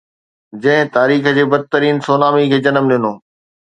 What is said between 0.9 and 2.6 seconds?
تاريخ جي بدترين سونامي کي